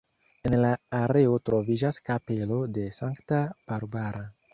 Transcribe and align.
En 0.49 0.53
la 0.61 0.69
areo 0.99 1.35
troviĝas 1.49 1.99
kapelo 2.07 2.57
de 2.79 2.87
sankta 2.97 3.43
Barbara. 3.73 4.25